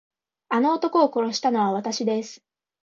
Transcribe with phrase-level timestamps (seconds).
[0.49, 2.43] あの男を殺したのはわたしです。